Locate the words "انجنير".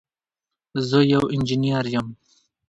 1.35-1.85